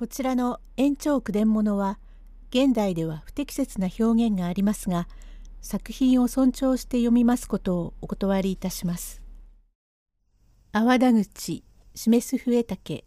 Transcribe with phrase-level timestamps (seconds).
[0.00, 1.98] こちらの延長句伝物は
[2.48, 5.06] 現代では不適切な表現がありますが
[5.60, 9.20] 作品を尊重して読みますことをお断りいたします。
[10.72, 13.04] 阿波田口示す笛竹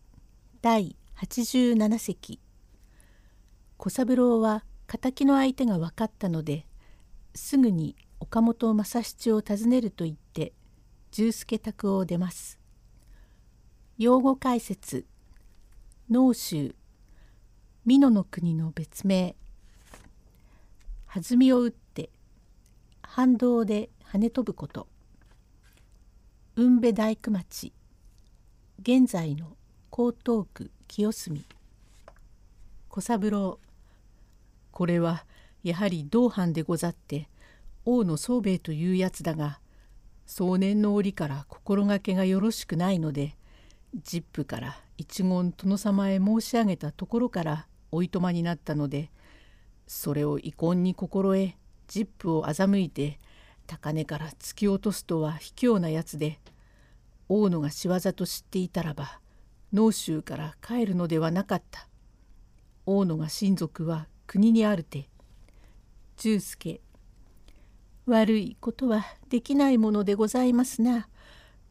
[0.61, 2.39] 第87席
[3.77, 6.67] 小三郎は敵の相手が分かったので
[7.33, 10.53] すぐに岡本正七を訪ねると言って
[11.09, 12.59] 重助宅を出ます。
[13.97, 15.07] 用語解説
[16.07, 16.75] 農州
[17.85, 19.35] 美濃の国の別名。
[21.13, 22.11] 弾みを打って
[23.01, 24.87] 反動で跳ね飛ぶこと。
[26.55, 27.73] 雲部大工町。
[28.81, 29.57] 現在の
[29.91, 31.43] 江東区清澄。
[32.87, 33.59] 小三郎。
[34.71, 35.25] これは
[35.61, 37.27] やはり同伴でござって
[37.83, 39.59] 王の宗兵衛というやつだが
[40.25, 43.35] 壮年の折から心がけがよろしくないので
[43.93, 49.11] 実父から一言殿様へ申し上げたところからおいとまになったので
[49.87, 51.53] それを遺恨に心得
[51.87, 53.19] 実父を欺いて
[53.67, 56.39] 高値から突き落とすとは卑怯なやつで
[57.29, 59.19] 大野が仕業と知っていたらば
[59.73, 61.87] 農州から帰るのではなかった。
[62.85, 65.09] 大野が親族は国にあるて。
[66.15, 66.79] 重助
[68.05, 71.09] 悪いことはできないものでございますな。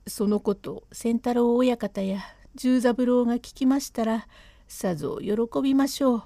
[0.08, 2.22] そのこと仙太郎親方や
[2.56, 4.26] 十三郎が聞きましたら
[4.72, 6.22] さぞ喜びましょう。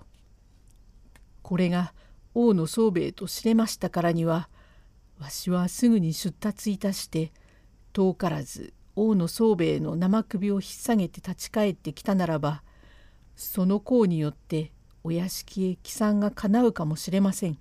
[1.43, 1.93] これが
[2.33, 4.49] 王の宗兵衛と知れましたからには
[5.19, 7.33] わしはすぐに出立いたして
[7.93, 12.63] 遠からず王の宗兵衛の生首を引っ提げて立ち返ってきたならば
[13.35, 14.73] その功によって
[15.03, 17.59] お屋敷へ帰参がかなうかもしれません。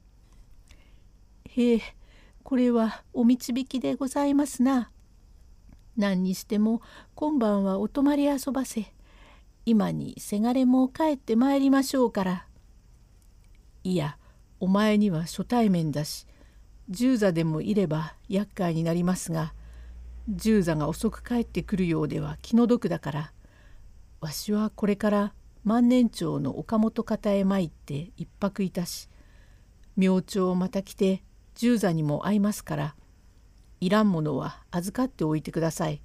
[1.49, 1.81] へえ
[2.43, 4.91] これはお導きでございますな。
[5.97, 6.81] 何にしても
[7.15, 8.94] 今晩はお泊まり遊ばせ
[9.65, 12.47] 今にせがれも帰ってまいりましょうから。
[13.83, 14.17] いや
[14.59, 16.27] お前には初対面だし
[16.89, 19.53] 十座でもいれば厄介になりますが
[20.27, 23.31] 十座が遅く帰ってくるようでは気の毒だから
[24.21, 25.33] わしはこれから
[25.63, 29.09] 万年町の岡本方へ参って一泊いたし
[29.97, 32.95] 明朝また来て十座にも会いますから
[33.81, 36.01] いらんものは預かっておいてください。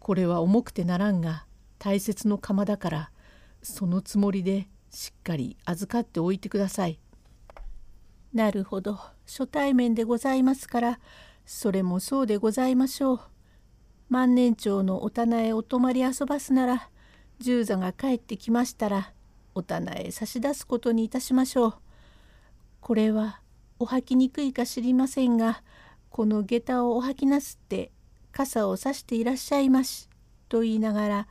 [0.00, 1.46] これは重くてならんが
[1.78, 3.10] 大切の釜だから
[3.62, 6.98] そのつもりでしっかり預かっておいてください。
[8.32, 11.00] なるほど初対面でございますから
[11.46, 13.20] それもそうでございましょう。
[14.10, 16.90] 万年町のお棚へお泊まり遊ばすなら
[17.40, 19.12] 十座が帰ってきましたら
[19.54, 21.74] お棚へ差し出すことにいたしましょう。
[22.80, 23.40] これは
[23.78, 25.62] お履きにくいか知りませんが
[26.10, 27.92] この下駄をお履きなすって
[28.32, 30.08] 傘を差していらっしゃいまし」
[30.48, 31.28] と言いながら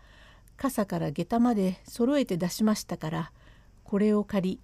[0.57, 3.31] 傘から下駄まで揃えて出しましたから
[3.83, 4.59] これを借り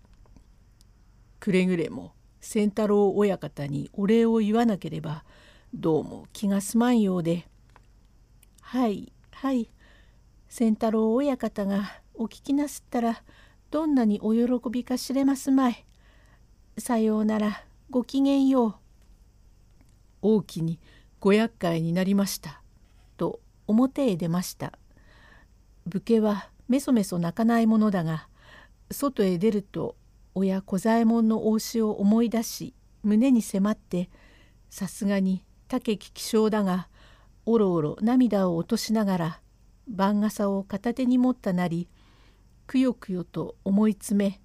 [1.40, 5.24] くれぐれも仙太郎親方にお礼を言わなければ
[5.74, 7.48] どうも気が済まんようで
[8.62, 9.70] 「はいはい
[10.50, 13.24] 仙太郎親方がお聞きなすったら
[13.72, 15.84] どんなにお喜びか知れますまい。
[16.78, 18.76] さようならごきげんよう。
[20.22, 20.80] 大きに
[21.20, 22.62] ご厄介になりました。
[23.18, 24.78] と表へ出ました。
[25.86, 28.28] 武家はめそめそ泣かないものだが
[28.92, 29.96] 外へ出ると
[30.36, 32.74] 親小左衛門の仰しを思い出し
[33.04, 34.10] 胸に迫って
[34.70, 36.88] さすがに竹木気性だが
[37.46, 39.40] おろおろ涙を落としながら
[39.88, 41.90] 番傘を片手に持ったなり
[42.66, 44.42] くよくよと思い詰め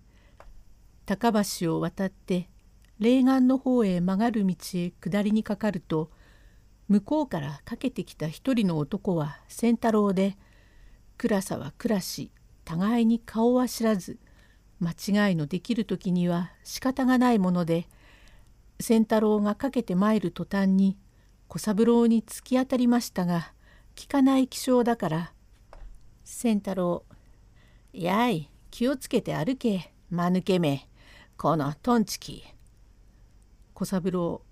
[1.07, 2.51] 高橋を渡って
[2.99, 6.11] 霊岸の方へ曲がる道へ下りにかかると
[6.89, 10.37] 向こうからかけてきた一人の男は仙太郎で
[11.19, 12.31] 暗さは暗し
[12.65, 14.19] 互いに顔は知らず。
[14.81, 17.89] 間違いのできる時には仕方がないもので
[18.81, 20.97] 仙太郎がかけて参る途端に
[21.49, 23.53] 小三郎に突き当たりましたが
[23.97, 25.33] 聞かない気性だから
[26.25, 27.05] 「仙太郎
[27.93, 30.89] やい気をつけて歩け間抜けめ
[31.37, 32.45] このトンチキ」
[33.75, 34.43] 小三郎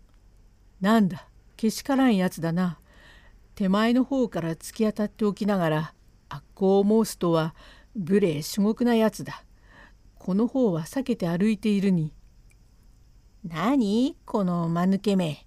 [0.81, 2.79] なんだけしからんやつだな。
[3.55, 5.94] 手前の方から突き当たっておきながら
[6.28, 7.55] 悪行を申すとは
[7.94, 9.44] 無礼至極なやつだ
[10.19, 12.12] この方は避けて歩いているに。
[13.44, 14.17] 何？
[14.25, 15.46] この間抜けめ。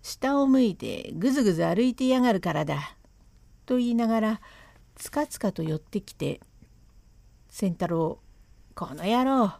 [0.00, 2.96] 下を向いてぐずぐず歩いてやがるからだ。
[3.66, 4.40] と言いながら
[4.94, 6.40] つかつかと寄ってきて
[7.48, 8.20] 「仙太郎
[8.74, 9.54] この野郎」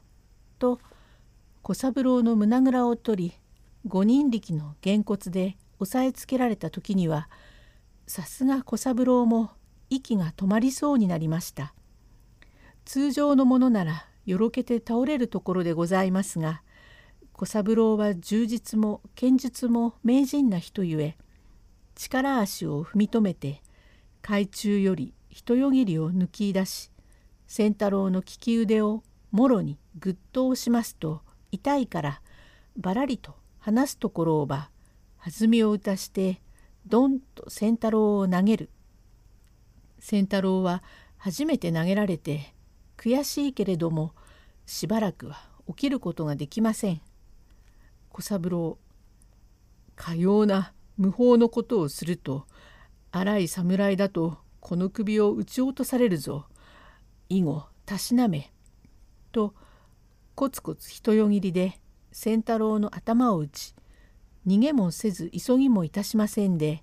[0.58, 0.80] と
[1.62, 3.32] 小三郎の胸ぐらを取り
[3.86, 7.28] 五人力のげんこつで押さえつけられた時には
[8.06, 9.50] さすが小三郎も
[9.94, 11.74] 息が止まりそうになりました。
[12.84, 16.62] 通常のものならよろけて倒れるところでございますが
[17.32, 21.16] 小三郎は充実も剣術も名人な人ゆえ
[21.94, 23.62] 力足を踏み止めて
[24.20, 26.90] 海中より人よぎりを抜き出し
[27.46, 32.20] 仙太郎の利き腕をもろにぐっと押しますと痛いから
[32.76, 34.70] ばらりと離すところをば
[35.24, 36.40] 弾みを打たして
[36.86, 38.70] どんと仙太郎を投げる。
[40.02, 40.82] 仙太郎は
[41.16, 42.52] 初めて投げられて
[42.96, 44.12] 悔しいけれども
[44.66, 47.00] しばらくは起きることができません。
[48.08, 48.78] 小三郎
[49.94, 52.46] かような無法のことをすると
[53.12, 56.46] 荒い侍だとこの首を撃ち落とされるぞ。
[57.28, 58.50] 以後たしなめ。
[59.30, 59.54] と
[60.34, 61.78] コツコツ人よぎりで
[62.10, 63.72] 仙太郎の頭を打ち
[64.48, 66.82] 逃げもせず急ぎもいたしませんで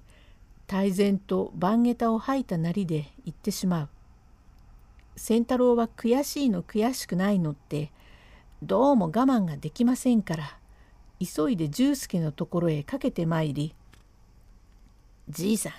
[0.72, 3.90] 大然と番下駄を吐いたなりで言ってしまう。
[5.16, 7.92] 仙太郎は悔しいの悔しくないのって
[8.62, 10.60] どうも我慢ができませんから
[11.20, 13.74] 急いで重助のところへかけてまいり
[15.28, 15.74] 「じいさん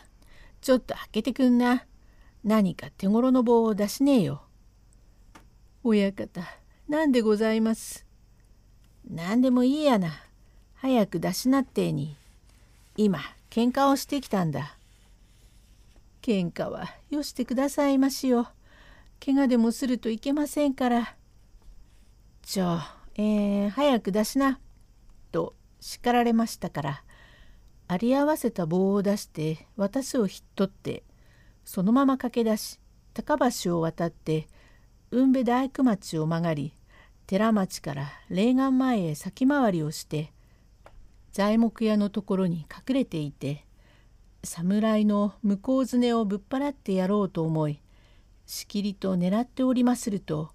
[0.61, 1.87] ちょっと開けてくんな
[2.43, 4.43] 何か手頃の棒を出しねえよ」。
[5.85, 6.43] 親方
[6.89, 8.05] 何でございます？
[9.09, 10.11] 何でもいいやな。
[10.75, 12.17] 早く出しなってに。
[12.97, 13.21] 今
[13.51, 14.77] 喧嘩をしてきたんだ。
[16.23, 18.49] 喧嘩はよしてくださいましよ。
[19.25, 21.17] 怪我でもするといけませんから。
[22.43, 22.79] ちょ、
[23.17, 24.61] えー、早く出しな。
[25.33, 27.05] と叱られましたから、
[27.89, 31.05] あり合わせた棒を出して私を引っ取って、
[31.65, 32.81] そのまま駆け出し、
[33.15, 34.47] 高橋を渡って、
[35.11, 36.75] 雲部大工町を曲がり、
[37.27, 40.33] 寺町から霊岩前へ先回りをして、
[41.33, 43.65] 材木屋のところに隠れていて、
[44.43, 47.81] 侍の向こうずねをぶっ払ってやろうと思い、
[48.47, 50.51] しきりと狙っておりますると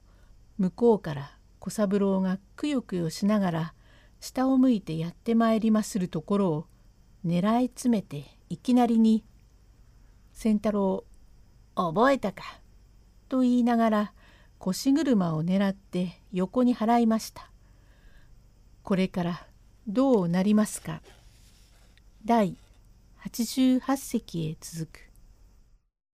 [0.58, 3.74] 向こうから小三郎がくよくよしながら
[4.20, 6.68] 下を向いてやってまいりまするところを
[7.26, 9.24] 狙い詰めていきなりに
[10.34, 11.04] 「仙太郎
[11.76, 12.44] 覚えたか」
[13.30, 14.14] と言いながら
[14.58, 17.52] 腰車を狙って横に払いました。
[18.84, 19.48] これから
[19.88, 21.02] どうなりますか？
[22.24, 22.56] 第
[23.30, 25.15] 88席へ続く。